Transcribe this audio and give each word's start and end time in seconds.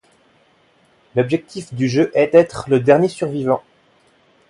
L'objectif 1.15 1.75
du 1.75 1.87
jeu 1.87 2.09
est 2.15 2.31
d'être 2.33 2.65
le 2.71 2.79
dernier 2.79 3.07
survivant. 3.07 3.61